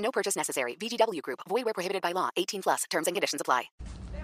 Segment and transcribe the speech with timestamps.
[0.00, 0.76] No purchase necessary.
[0.76, 1.40] VGW Group.
[1.48, 2.30] Void where prohibited by law.
[2.36, 2.82] 18 plus.
[2.90, 3.70] Terms and conditions apply.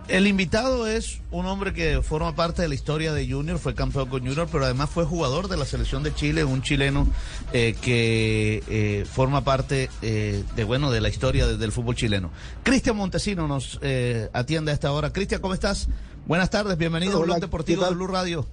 [0.08, 4.08] El invitado es un hombre que forma parte de la historia de Junior, fue campeón
[4.08, 7.08] con Junior, pero además fue jugador de la selección de Chile, un chileno
[7.52, 12.30] eh, que eh, forma parte eh, de bueno de la historia de- del fútbol chileno.
[12.62, 15.12] Cristian Montesino nos eh, atiende a esta hora.
[15.12, 15.88] Cristian, ¿cómo estás?
[16.24, 18.46] Buenas tardes, bienvenido a Hola, Blog ¿qué Deportivo de Blue Radio.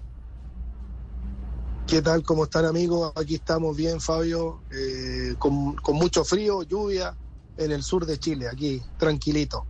[1.87, 2.23] ¿Qué tal?
[2.23, 3.11] ¿Cómo están amigos?
[3.15, 7.15] Aquí estamos bien, Fabio, eh, con, con mucho frío, lluvia
[7.57, 9.65] en el sur de Chile, aquí, tranquilito.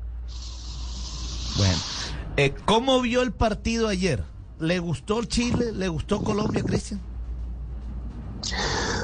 [1.57, 1.77] Bueno,
[2.37, 4.23] eh, ¿cómo vio el partido ayer?
[4.59, 5.71] ¿Le gustó Chile?
[5.73, 7.01] ¿Le gustó Colombia, Cristian?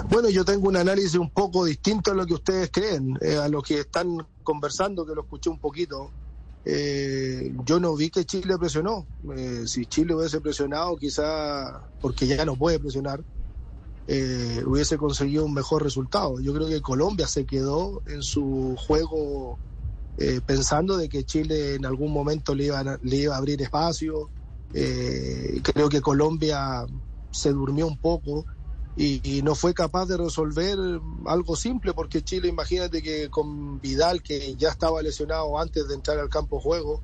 [0.10, 3.48] Bueno, yo tengo un análisis un poco distinto a lo que ustedes creen, eh, a
[3.50, 6.12] lo que están conversando, que lo escuché un poquito.
[6.66, 9.08] Eh, yo no vi que Chile presionó.
[9.36, 13.24] Eh, si Chile hubiese presionado, quizá, porque ya no puede presionar,
[14.08, 16.40] eh, hubiese conseguido un mejor resultado.
[16.40, 19.60] Yo creo que Colombia se quedó en su juego
[20.46, 24.30] pensando de que Chile en algún momento le iba, a- le iba a abrir espacio.
[24.70, 26.86] Creo que Colombia
[27.32, 28.46] se durmió un poco
[28.96, 30.78] y, y no fue capaz de resolver
[31.26, 36.20] algo simple porque Chile, imagínate que con Vidal, que ya estaba lesionado antes de entrar
[36.20, 37.02] al campo juego,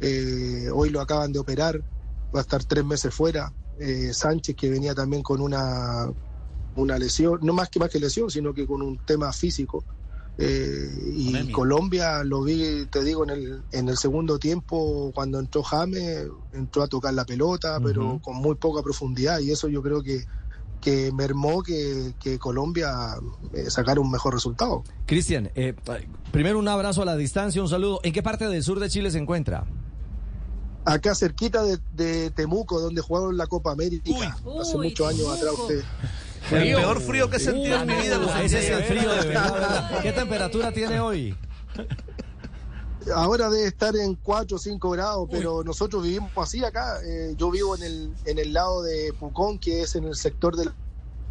[0.00, 1.80] eh, hoy lo acaban de operar,
[2.34, 3.52] va a estar tres meses fuera.
[3.80, 6.12] Eh, Sánchez, que venía también con una,
[6.74, 9.84] una lesión, no más que más que lesión, sino que con un tema físico.
[10.36, 11.52] Eh, y Anemia.
[11.52, 16.82] Colombia lo vi, te digo, en el, en el segundo tiempo, cuando entró James, entró
[16.82, 20.24] a tocar la pelota, pero con muy poca profundidad, y eso yo creo que,
[20.80, 22.90] que mermó que, que Colombia
[23.52, 24.84] eh, sacara un mejor resultado.
[25.06, 25.74] Cristian, eh,
[26.30, 28.00] primero un abrazo a la distancia, un saludo.
[28.02, 29.66] ¿En qué parte del sur de Chile se encuentra?
[30.84, 34.10] Acá cerquita de, de Temuco, donde jugaron la Copa América,
[34.60, 35.82] hace Uy, muchos años atrás usted.
[36.50, 38.18] El peor frío que he sentido en mi vida.
[38.18, 40.00] lo Ese es el frío de ¿verdad?
[40.00, 41.36] ¿Qué temperatura tiene hoy?
[43.14, 47.00] Ahora debe estar en 4 o 5 grados, pero nosotros vivimos así acá.
[47.04, 50.56] Eh, yo vivo en el, en el lado de Pucón, que es en el sector
[50.56, 50.72] de la,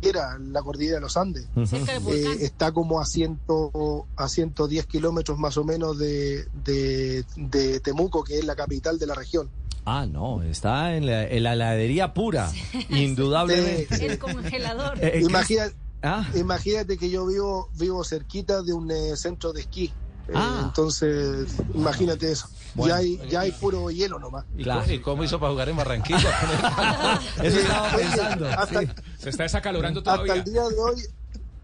[0.02, 1.48] cordillera, la cordillera de los Andes.
[1.56, 8.24] Eh, está como a, ciento, a 110 kilómetros más o menos de, de, de Temuco,
[8.24, 9.50] que es la capital de la región.
[9.86, 12.52] Ah, no, está en la, en la heladería pura,
[12.90, 14.06] indudablemente.
[14.06, 14.98] El congelador.
[15.04, 15.72] Eh, eh, Imagina-
[16.04, 19.92] Ah, imagínate que yo vivo, vivo cerquita de un eh, centro de esquí.
[20.28, 20.62] Eh, Ah.
[20.66, 22.48] Entonces, imagínate eso.
[22.76, 22.94] Bueno.
[22.94, 24.46] ya, hay, ya hay puro hielo nomás.
[24.58, 24.82] ¿Y, Claro.
[24.82, 26.20] cómo, y cómo hizo para jugar en Barranquilla?
[27.44, 28.48] eso estaba Oye, pensando.
[28.50, 28.88] hasta, sí.
[29.18, 30.34] Se está desacalorando hasta todavía.
[30.36, 31.02] el día de hoy,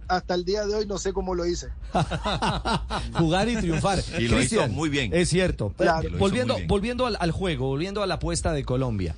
[0.07, 1.67] hasta el día de hoy no sé cómo lo hice.
[3.13, 3.99] Jugar y triunfar.
[4.19, 5.11] Y lo hizo muy bien.
[5.13, 5.73] Es cierto.
[5.77, 6.09] Claro.
[6.17, 9.15] Volviendo volviendo al, al juego, volviendo a la apuesta de Colombia.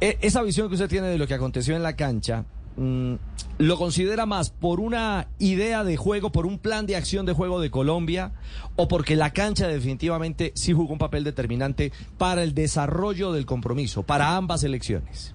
[0.00, 2.44] E- esa visión que usted tiene de lo que aconteció en la cancha,
[2.76, 7.60] ¿lo considera más por una idea de juego, por un plan de acción de juego
[7.60, 8.32] de Colombia,
[8.76, 14.02] o porque la cancha definitivamente sí jugó un papel determinante para el desarrollo del compromiso,
[14.02, 15.34] para ambas elecciones?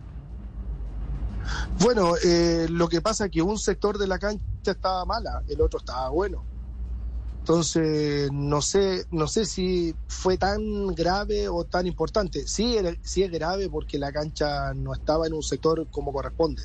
[1.79, 5.61] Bueno, eh, lo que pasa es que un sector de la cancha estaba mala, el
[5.61, 6.50] otro estaba bueno.
[7.41, 12.45] Entonces, no sé, no sé si fue tan grave o tan importante.
[12.47, 16.61] Sí, sí es grave porque la cancha no estaba en un sector como corresponde.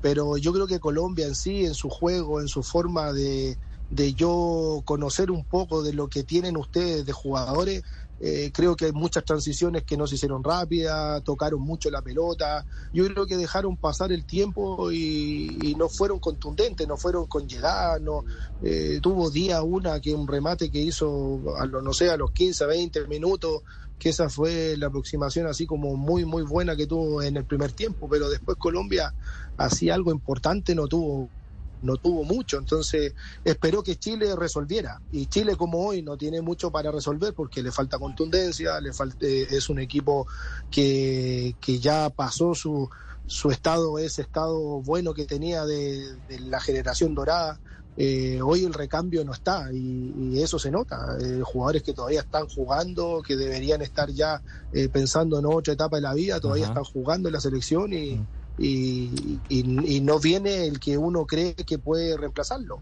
[0.00, 3.58] Pero yo creo que Colombia en sí, en su juego, en su forma de,
[3.88, 7.82] de yo conocer un poco de lo que tienen ustedes de jugadores,
[8.20, 12.66] eh, creo que hay muchas transiciones que no se hicieron rápidas, tocaron mucho la pelota.
[12.92, 17.98] Yo creo que dejaron pasar el tiempo y, no fueron contundentes, no fueron con llegada.
[18.00, 18.24] No,
[18.60, 22.32] eh, tuvo día una que un remate que hizo, a lo, no sé, a los
[22.32, 23.62] 15, 20 minutos,
[23.96, 27.72] que esa fue la aproximación así como muy, muy buena que tuvo en el primer
[27.72, 28.08] tiempo.
[28.08, 29.14] Pero después Colombia,
[29.56, 31.30] así algo importante, no tuvo
[31.80, 33.14] no tuvo mucho, entonces
[33.44, 37.72] esperó que Chile resolviera y Chile como hoy no tiene mucho para resolver porque le
[37.72, 40.26] falta contundencia, le falta, eh, es un equipo
[40.70, 42.88] que, que ya pasó su,
[43.26, 47.60] su estado, ese estado bueno que tenía de, de la generación dorada.
[48.00, 51.16] Eh, hoy el recambio no está y, y eso se nota.
[51.20, 54.40] Eh, jugadores que todavía están jugando, que deberían estar ya
[54.70, 56.72] eh, pensando en otra etapa de la vida, todavía Ajá.
[56.74, 58.28] están jugando en la selección y, Mm.
[58.58, 62.80] Y, y- y no viene el que uno cree que puede reemplazarlo.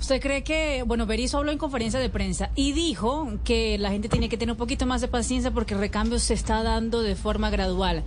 [0.00, 4.08] ¿Usted cree que, bueno, Berizzo habló en conferencia de prensa y dijo que la gente
[4.08, 7.14] tiene que tener un poquito más de paciencia porque el recambio se está dando de
[7.14, 8.02] forma gradual?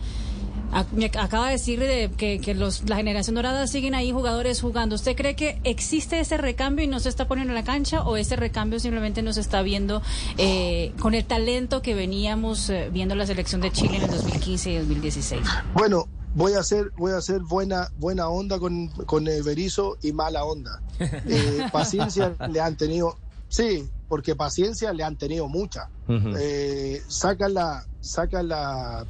[0.92, 4.96] Me acaba de decir de que, que los, la generación dorada siguen ahí jugadores jugando.
[4.96, 8.18] ¿Usted cree que existe ese recambio y no se está poniendo en la cancha o
[8.18, 10.02] ese recambio simplemente no se está viendo
[10.38, 14.72] eh, con el talento que veníamos eh, viendo la selección de Chile en el 2015
[14.72, 15.42] y 2016?
[15.76, 20.44] Bueno, voy a hacer, voy a hacer buena, buena onda con, con Berizzo y mala
[20.44, 20.82] onda.
[21.28, 23.18] Eh, paciencia le han tenido,
[23.48, 25.90] sí, porque paciencia le han tenido mucha.
[26.08, 29.06] Eh, saca la, saca la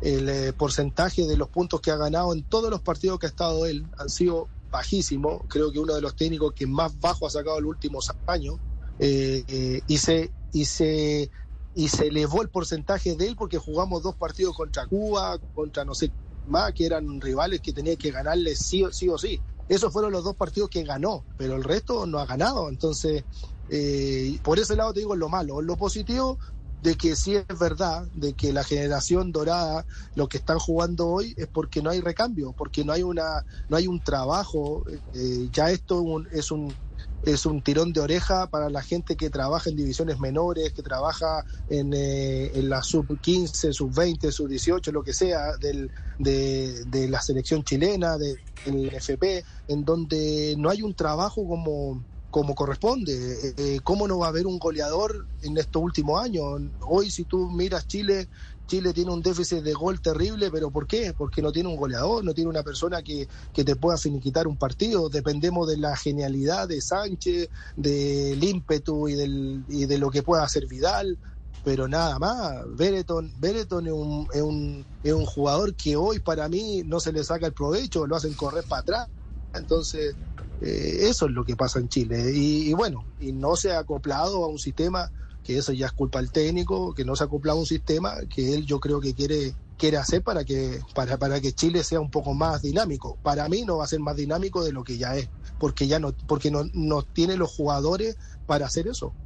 [0.00, 3.28] el eh, porcentaje de los puntos que ha ganado en todos los partidos que ha
[3.28, 5.42] estado él han sido bajísimos.
[5.48, 8.56] Creo que uno de los técnicos que más bajo ha sacado en los últimos años.
[8.98, 11.30] Eh, y se y se
[11.74, 15.94] y se elevó el porcentaje de él porque jugamos dos partidos contra Cuba, contra no
[15.94, 16.12] sé
[16.44, 19.42] más, que eran rivales que tenía que ganarle sí, o- sí o sí.
[19.68, 22.68] Esos fueron los dos partidos que ganó, pero el resto no ha ganado.
[22.68, 23.24] Entonces,
[23.68, 25.62] eh, por ese lado te digo lo malo.
[25.62, 26.38] Lo positivo
[26.80, 31.32] de que sí es verdad, de que la generación dorada, lo que están jugando hoy
[31.36, 34.84] es porque no hay recambio, porque no hay una, no hay un trabajo.
[35.12, 36.74] eh, ya esto un- es un
[37.22, 41.44] es un tirón de oreja para la gente que trabaja en divisiones menores, que trabaja
[41.68, 47.08] en, eh, la sub 15, sub 20, sub 18, lo que sea, del, de, de
[47.08, 53.12] la selección chilena, de- del FP, en donde no hay un trabajo como, como corresponde.
[53.12, 56.62] Eh, eh, ¿Cómo no va a haber un goleador en estos últimos años?
[56.80, 58.28] Hoy, si tú miras Chile,
[58.66, 61.12] Chile tiene un déficit de gol terrible, pero ¿por qué?
[61.16, 64.56] Porque no tiene un goleador, no tiene una persona que, que te pueda finiquitar un
[64.56, 65.10] partido.
[65.10, 71.18] Dependemos de la genialidad de Sánchez, del ímpetu y, de lo que pueda hacer Vidal,
[71.62, 72.64] pero nada más.
[72.74, 77.12] Bereton, Bereton es, un, es, un, es un jugador que hoy para mí no se
[77.12, 79.08] le saca el provecho, lo hacen correr para atrás.
[79.54, 80.14] Entonces,
[80.62, 82.32] eh, eso es lo que pasa en Chile.
[82.34, 85.10] Y, y bueno, y no se ha acoplado a un sistema
[85.42, 88.14] que eso ya es culpa del técnico, que no se ha acoplado a un sistema
[88.32, 91.98] que él yo creo que quiere quiere hacer para que para, para que Chile sea
[92.00, 93.18] un poco más dinámico.
[93.22, 95.28] Para mí no va a ser más dinámico de lo que ya es,
[95.58, 98.16] porque ya no porque no, no tiene los jugadores
[98.46, 99.16] para hacer eso.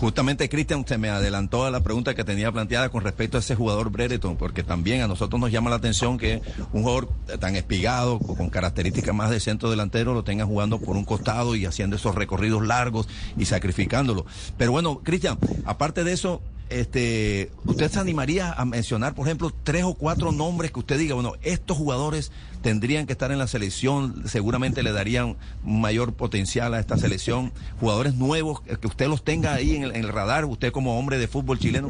[0.00, 3.54] Justamente, Cristian, usted me adelantó a la pregunta que tenía planteada con respecto a ese
[3.54, 6.40] jugador Brereton, porque también a nosotros nos llama la atención que
[6.72, 11.04] un jugador tan espigado, con características más de centro delantero, lo tenga jugando por un
[11.04, 14.24] costado y haciendo esos recorridos largos y sacrificándolo.
[14.56, 15.36] Pero bueno, Cristian,
[15.66, 20.70] aparte de eso, este, ¿usted se animaría a mencionar, por ejemplo, tres o cuatro nombres
[20.70, 22.30] que usted diga, bueno, estos jugadores
[22.62, 28.14] tendrían que estar en la selección, seguramente le darían mayor potencial a esta selección, jugadores
[28.14, 31.88] nuevos, que usted los tenga ahí en el, radar, usted como hombre de fútbol chileno?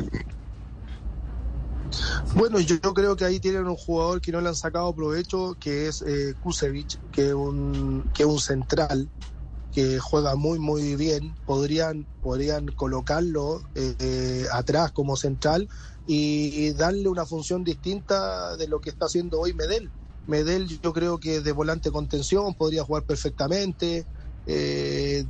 [2.35, 5.89] Bueno, yo, creo que ahí tienen un jugador que no le han sacado provecho, que
[5.89, 9.09] es eh, Kusevich, que es un, que un central
[9.73, 15.69] que juega muy muy bien podrían podrían colocarlo eh, atrás como central
[16.07, 19.91] y, darle una función distinta de lo que está haciendo hoy Medel.
[20.27, 24.07] Medel yo creo que de volante contención podría jugar perfectamente
[24.47, 25.25] eh,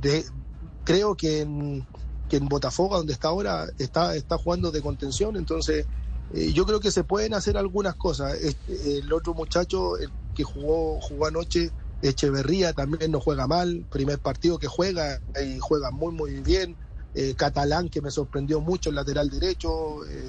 [0.83, 1.87] creo que en,
[2.29, 5.85] que en Botafogo donde está ahora está está jugando de contención entonces
[6.33, 8.33] eh, yo creo que se pueden hacer algunas cosas.
[8.35, 9.93] Este, el otro muchacho
[10.33, 11.71] que jugó jugó anoche
[12.01, 16.75] Echeverría también no juega mal, primer partido que juega y juega muy muy bien.
[17.13, 20.23] Eh, Catalán que me sorprendió mucho el lateral derecho, eh,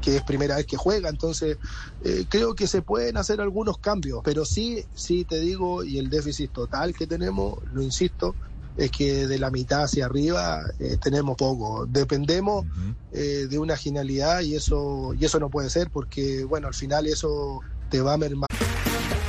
[0.00, 1.58] que es primera vez que juega, entonces
[2.04, 6.10] eh, creo que se pueden hacer algunos cambios, pero sí, sí te digo, y el
[6.10, 8.36] déficit total que tenemos, lo insisto,
[8.76, 12.68] es que de la mitad hacia arriba eh, tenemos poco, dependemos uh
[13.12, 13.48] -huh.
[13.48, 17.60] de una genialidad y eso, y eso no puede ser porque bueno, al final eso
[17.90, 18.48] te va a mermar.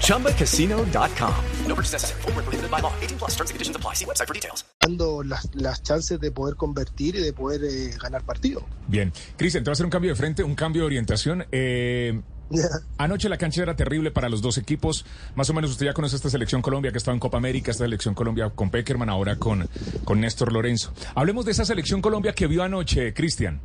[0.00, 1.34] ChumbaCasino.com.
[1.66, 2.20] No purchase necessary.
[2.22, 2.92] Full prohibited by law.
[3.00, 3.94] 18 plus terms and conditions apply.
[3.94, 4.64] See website for details.
[4.80, 8.62] Dando las, las chances de poder convertir y de poder eh, ganar partido.
[8.88, 9.12] Bien.
[9.36, 11.46] Cristian, te va a hacer un cambio de frente, un cambio de orientación.
[11.52, 12.20] Eh,
[12.98, 15.04] Anoche la cancha era terrible para los dos equipos.
[15.34, 17.84] Más o menos usted ya conoce esta selección Colombia que estaba en Copa América, esta
[17.84, 19.68] selección Colombia con Peckerman, ahora con,
[20.04, 20.92] con Néstor Lorenzo.
[21.14, 23.60] Hablemos de esa selección Colombia que vio anoche, Cristian.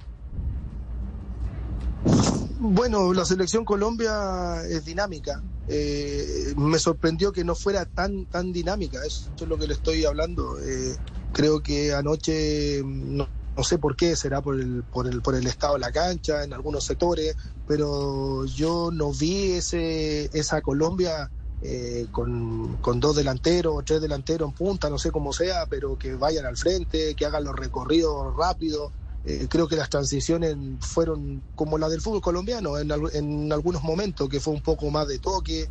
[2.57, 5.43] Bueno, la selección Colombia es dinámica.
[5.67, 8.99] Eh, me sorprendió que no fuera tan tan dinámica.
[9.05, 10.59] Eso es lo que le estoy hablando.
[10.61, 10.97] Eh,
[11.31, 15.47] creo que anoche no, no sé por qué, será por el, por el, por el
[15.47, 17.35] estado de la cancha en algunos sectores,
[17.65, 21.31] pero yo no vi ese, esa Colombia
[21.61, 26.15] eh, con, con dos delanteros, tres delanteros en punta, no sé cómo sea, pero que
[26.15, 28.93] vayan al frente, que hagan los recorridos rápidos.
[29.27, 33.83] Eh, creo que las transiciones fueron como la del fútbol colombiano en, al- en algunos
[33.83, 35.69] momentos, que fue un poco más de toque.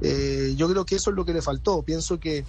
[0.00, 1.82] Eh, yo creo que eso es lo que le faltó.
[1.84, 2.48] Pienso que,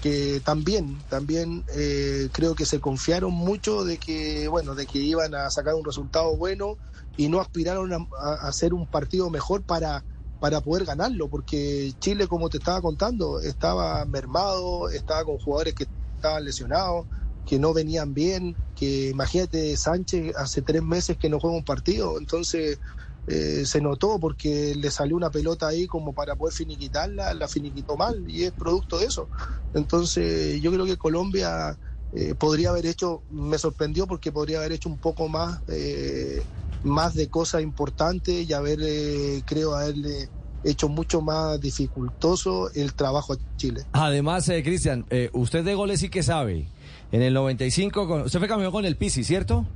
[0.00, 5.34] que también, también eh, creo que se confiaron mucho de que, bueno, de que iban
[5.34, 6.78] a sacar un resultado bueno
[7.16, 10.06] y no aspiraron a, a hacer un partido mejor para,
[10.38, 15.86] para poder ganarlo, porque Chile, como te estaba contando, estaba mermado, estaba con jugadores que
[16.16, 17.06] estaban lesionados,
[17.48, 22.18] que no venían bien, que imagínate Sánchez hace tres meses que no juega un partido,
[22.18, 22.78] entonces
[23.26, 27.96] eh, se notó porque le salió una pelota ahí como para poder finiquitarla, la finiquitó
[27.96, 29.28] mal y es producto de eso.
[29.74, 31.78] Entonces yo creo que Colombia
[32.12, 36.42] eh, podría haber hecho, me sorprendió porque podría haber hecho un poco más, eh,
[36.84, 40.28] más de cosas importantes y haber, eh, creo, haberle
[40.64, 43.84] hecho mucho más dificultoso el trabajo a Chile.
[43.92, 46.68] Además, eh, Cristian, usted de goles sí que sabe.
[47.12, 49.66] En el 95, con- usted fue campeón con el Pisi, ¿cierto?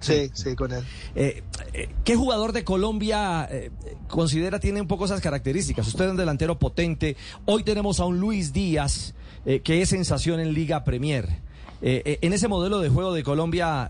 [0.00, 0.84] Sí, sí, con él.
[1.14, 1.42] Eh,
[1.72, 3.70] eh, ¿Qué jugador de Colombia eh,
[4.08, 5.86] considera tiene un poco esas características?
[5.88, 7.16] Usted es un delantero potente.
[7.46, 9.14] Hoy tenemos a un Luis Díaz
[9.62, 11.40] que es sensación en Liga Premier.
[11.80, 13.88] En ese modelo de juego de Colombia,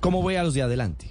[0.00, 1.06] ¿cómo ve a los de adelante?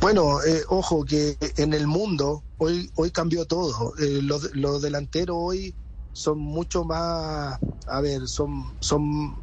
[0.00, 0.38] Bueno,
[0.68, 3.94] ojo que en el mundo hoy hoy cambió todo.
[3.98, 5.74] Los, los delanteros hoy
[6.16, 9.36] son mucho más, a ver, son son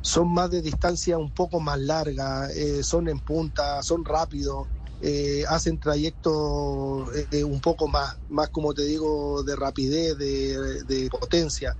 [0.00, 4.68] son más de distancia un poco más larga, eh, son en punta, son rápidos,
[5.00, 11.08] eh, hacen trayectos eh, un poco más, más como te digo, de rapidez, de, de
[11.10, 11.76] potencia.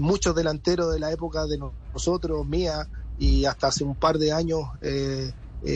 [0.00, 1.58] Muchos delanteros de la época de
[1.92, 4.62] nosotros, mía, y hasta hace un par de años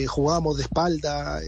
[0.07, 1.39] jugábamos de espalda,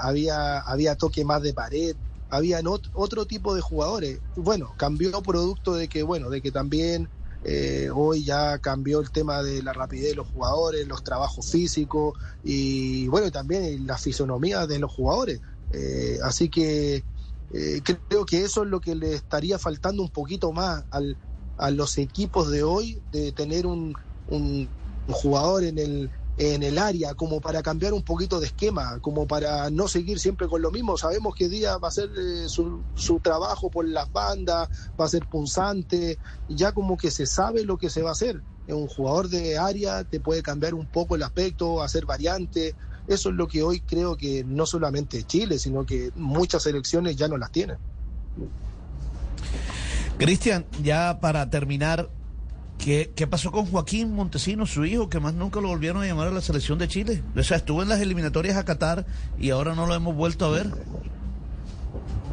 [0.00, 1.96] había, había toque más de pared,
[2.34, 2.60] había
[2.92, 4.18] otro tipo de jugadores.
[4.36, 7.08] Bueno, cambió producto de que, bueno, de que también
[7.44, 12.14] eh, hoy ya cambió el tema de la rapidez de los jugadores, los trabajos físicos
[12.42, 15.40] y bueno, también la fisonomía de los jugadores.
[15.70, 17.04] Eh, así que
[17.52, 21.16] eh, creo que eso es lo que le estaría faltando un poquito más al,
[21.56, 23.94] a los equipos de hoy, de tener un
[25.06, 29.70] jugador en el, en el área como para cambiar un poquito de esquema, como para
[29.70, 30.96] no seguir siempre con lo mismo.
[30.96, 34.68] Sabemos que Díaz va a hacer eh, su, su, trabajo por las bandas,
[35.00, 38.42] va a ser punzante, ya como que se sabe lo que se va a hacer.
[38.66, 42.74] Un jugador de área te puede cambiar un poco el aspecto, hacer variante.
[43.06, 47.28] Eso es lo que hoy creo que no solamente Chile, sino que muchas selecciones ya
[47.28, 47.76] no las tienen.
[50.16, 52.08] Cristian, ya para terminar,
[52.84, 56.28] ¿Qué, ¿Qué, pasó con Joaquín Montesino, su hijo, que más nunca lo volvieron a llamar
[56.28, 57.22] a la selección de Chile?
[57.34, 59.06] O sea, estuvo en las eliminatorias a Qatar
[59.38, 60.70] y ahora no lo hemos vuelto a ver.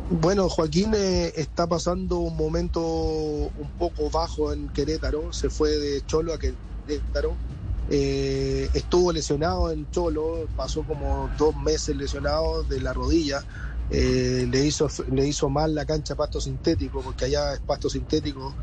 [0.09, 6.05] Bueno, Joaquín eh, está pasando un momento un poco bajo en Querétaro, se fue de
[6.05, 7.33] Cholo a Querétaro,
[7.89, 13.41] eh, estuvo lesionado en Cholo, pasó como dos meses lesionado de la rodilla,
[13.93, 18.55] eh, le, hizo, le hizo mal la cancha pasto sintético, porque allá es pasto sintético,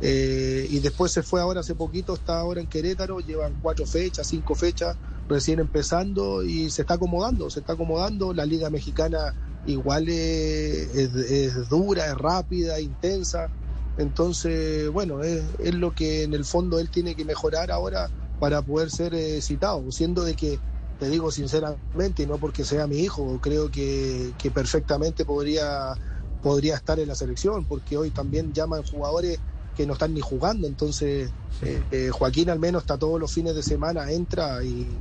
[0.00, 4.28] eh, y después se fue ahora hace poquito, está ahora en Querétaro, llevan cuatro fechas,
[4.28, 4.96] cinco fechas,
[5.28, 9.34] recién empezando y se está acomodando, se está acomodando, la liga mexicana
[9.66, 13.50] igual es, es, dura, es rápida, intensa,
[13.98, 18.62] entonces, bueno, es, es, lo que en el fondo él tiene que mejorar ahora para
[18.62, 20.60] poder ser eh, citado, siendo de que
[20.98, 25.94] te digo sinceramente, y no porque sea mi hijo, creo que, que, perfectamente podría,
[26.40, 29.40] podría estar en la selección, porque hoy también llaman jugadores
[29.74, 31.30] que no están ni jugando, entonces
[31.62, 34.98] eh, eh, Joaquín al menos está todos los fines de semana, entra y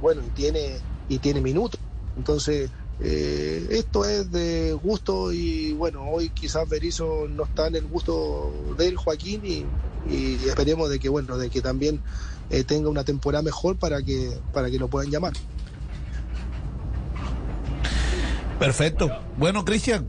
[0.00, 1.80] bueno, y tiene, y tiene minutos.
[2.16, 7.86] Entonces, eh, esto es de gusto y bueno, hoy quizás Berizzo no está en el
[7.86, 9.66] gusto del Joaquín y,
[10.04, 12.02] y esperemos de que bueno, de que también
[12.50, 15.32] eh, tenga una temporada mejor para que, para que lo puedan llamar.
[18.58, 19.10] Perfecto.
[19.38, 20.08] Bueno, Cristian,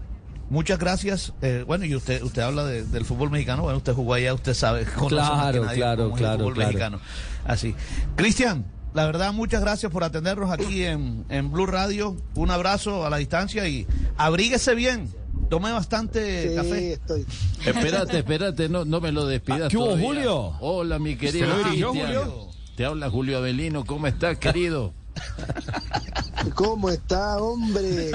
[0.50, 1.34] muchas gracias.
[1.42, 3.64] Eh, bueno, y usted usted habla de, del fútbol mexicano.
[3.64, 4.86] Bueno, usted jugó allá, usted sabe.
[5.08, 6.68] Claro, nadie, claro, claro, el fútbol claro.
[6.68, 7.00] mexicano.
[7.46, 7.76] Así.
[8.16, 12.18] Cristian, la verdad, muchas gracias por atendernos aquí en, en Blue Radio.
[12.36, 15.10] Un abrazo a la distancia y abríguese bien.
[15.52, 16.94] Tome bastante sí, café.
[16.94, 17.26] Estoy...
[17.66, 19.68] Espérate, espérate, no, no me lo despidas.
[19.68, 20.08] ¿Qué hubo, todavía.
[20.08, 20.54] Julio?
[20.62, 22.24] Hola, mi querido ¿Se lo dirigió, Cristian.
[22.24, 22.48] Julio?
[22.78, 24.94] Te habla Julio Avelino, ¿cómo estás, querido?
[26.56, 28.12] ¿Cómo está, hombre?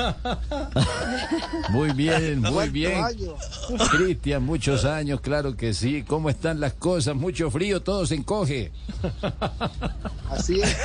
[1.70, 3.04] Muy bien, muy ¿Cuántos bien.
[3.90, 6.04] Cristian, muchos años, claro que sí.
[6.06, 7.14] ¿Cómo están las cosas?
[7.14, 8.72] Mucho frío, todo se encoge.
[10.30, 10.76] Así es.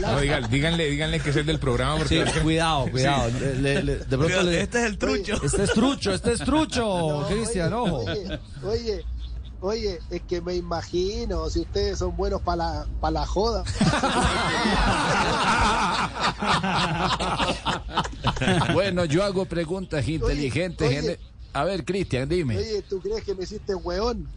[0.00, 1.98] No, digan- díganle, díganle que es el del programa.
[1.98, 3.30] Porque Sí, cuidado, cuidado.
[3.30, 3.36] Sí.
[3.40, 5.34] Le- le- le- de pronto le- Este es el trucho.
[5.42, 7.98] Este es trucho, este es trucho, Cristian, ojo.
[8.04, 9.04] Oye, oye,
[9.60, 13.64] oye, es que me imagino si ustedes son buenos para la, pa' la joda.
[18.74, 20.88] Bueno, yo hago preguntas inteligentes.
[20.88, 21.18] oye.
[21.52, 22.58] A ver, Cristian, dime.
[22.58, 24.28] Oye, ¿tú crees que me hiciste hueón?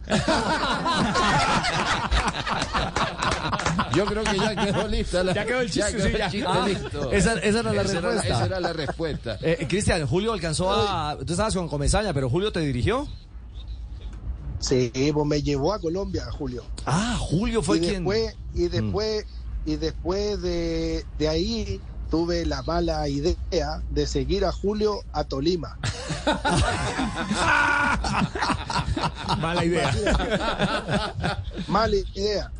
[3.94, 6.30] Yo creo que ya quedó lista la Ya quedó el chiste, quedó sí, ya.
[6.30, 7.12] chiste Ah, listo.
[7.12, 8.26] esa- esa era la respuesta.
[8.28, 9.38] esa era la respuesta.
[9.42, 11.18] Eh, Cristian, Julio alcanzó a.
[11.26, 13.06] Tú estabas con Comesaña, pero Julio te dirigió.
[14.60, 16.62] Sí, pues me llevó a Colombia, Julio.
[16.86, 18.04] Ah, Julio fue y quien.
[18.04, 19.26] después, y después,
[19.66, 25.78] y después de, de ahí tuve la mala idea de seguir a Julio a Tolima.
[29.40, 29.90] Mala idea.
[31.68, 32.50] Mala idea.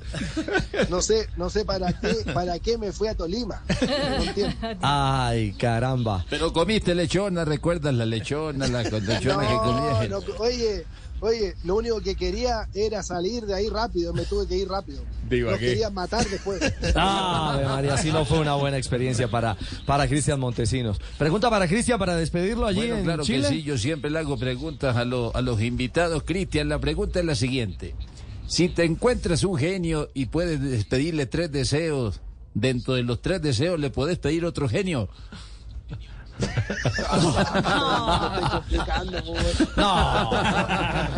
[0.88, 3.62] No sé, no sé para qué, para qué me fui a Tolima.
[3.80, 4.76] No.
[4.82, 6.24] Ay, caramba.
[6.30, 10.08] Pero comiste lechona, ¿recuerdas la lechona, la lechona que comías?
[10.08, 10.86] no, oye,
[11.20, 15.02] oye, lo único que quería era salir de ahí rápido, me tuve que ir rápido.
[15.28, 16.60] Digo, quería matar después.
[16.96, 21.00] Ah, María, sí no fue una buena experiencia para, para Cristian Montesinos.
[21.18, 23.42] Pregunta para Cristian para despedirlo allí Bueno, en claro Chile.
[23.42, 26.24] que sí, yo siempre le hago preguntas a, los a los invitados.
[26.24, 27.94] Cristian, la pregunta es la siguiente.
[28.46, 32.20] Si te encuentras un genio y puedes despedirle tres deseos,
[32.54, 35.08] dentro de los tres deseos le puedes pedir otro genio.
[36.40, 39.22] Me estoy complicando.
[39.76, 40.34] No,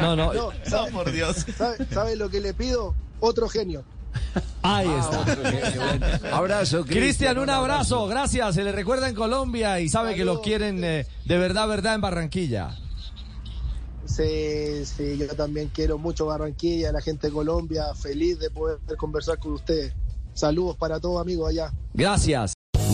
[0.00, 0.32] no, no.
[0.32, 1.46] No, ¿sabe- por Dios.
[1.56, 2.94] ¿sabe, sabe lo que le pido?
[3.20, 3.84] Otro genio.
[4.62, 5.20] Ahí Ah, está.
[5.20, 6.06] otro genio, bueno.
[6.36, 8.54] Abrazo, Cristian, un abrazo, gracias.
[8.54, 12.00] Se le recuerda en Colombia y sabe que lo quieren eh, de verdad, verdad en
[12.00, 12.76] Barranquilla.
[14.04, 19.38] Sí, sí, yo también quiero mucho Barranquilla, la gente de Colombia, feliz de poder conversar
[19.38, 19.94] con ustedes.
[20.34, 21.72] Saludos para todos amigos allá.
[21.94, 22.52] Gracias.